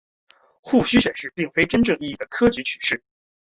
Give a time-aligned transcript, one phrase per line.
[0.63, 3.03] 戊戌选试并非真正意义的科举取士。